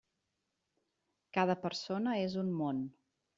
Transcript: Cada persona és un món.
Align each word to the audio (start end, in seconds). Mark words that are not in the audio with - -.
Cada 1.39 1.57
persona 1.67 2.17
és 2.23 2.39
un 2.45 2.51
món. 2.63 2.83